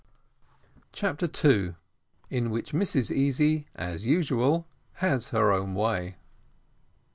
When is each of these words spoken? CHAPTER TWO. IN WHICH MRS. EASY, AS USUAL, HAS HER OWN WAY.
CHAPTER 0.93 1.27
TWO. 1.27 1.75
IN 2.31 2.49
WHICH 2.49 2.71
MRS. 2.73 3.11
EASY, 3.15 3.67
AS 3.75 4.03
USUAL, 4.03 4.67
HAS 4.93 5.29
HER 5.29 5.51
OWN 5.51 5.75
WAY. 5.75 6.15